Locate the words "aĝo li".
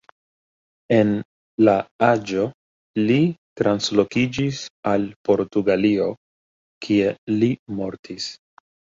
2.05-3.17